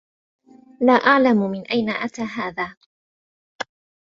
لا 0.81 0.93
أعلم 0.93 1.37
من 1.51 1.61
أين 1.71 1.89
أتى 1.89 2.21
هذا. 2.21 2.75